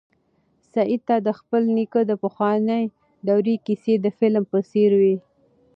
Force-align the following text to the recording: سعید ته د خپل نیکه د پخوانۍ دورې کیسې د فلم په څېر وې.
سعید 0.73 1.01
ته 1.07 1.15
د 1.27 1.29
خپل 1.39 1.61
نیکه 1.75 2.01
د 2.07 2.11
پخوانۍ 2.23 2.83
دورې 3.27 3.55
کیسې 3.65 3.93
د 4.01 4.07
فلم 4.17 4.43
په 4.51 4.59
څېر 4.71 4.91
وې. 5.01 5.15